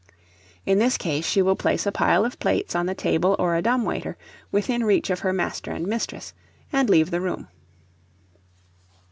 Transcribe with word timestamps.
In 0.65 0.79
this 0.79 0.97
case 0.97 1.27
she 1.27 1.43
will 1.43 1.55
place 1.55 1.85
a 1.85 1.91
pile 1.91 2.25
of 2.25 2.39
plates 2.39 2.73
on 2.73 2.87
the 2.87 2.95
table 2.95 3.35
or 3.37 3.53
a 3.55 3.61
dumbwaiter, 3.61 4.17
within 4.51 4.83
reach 4.83 5.11
of 5.11 5.19
her 5.19 5.31
master 5.31 5.69
and 5.69 5.85
mistress, 5.85 6.33
and 6.73 6.89
leave 6.89 7.11
the 7.11 7.21
room. 7.21 7.49